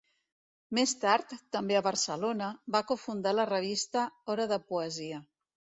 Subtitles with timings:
[0.77, 5.27] Més tard, també a Barcelona, va cofundar la revista Hora de Poesia.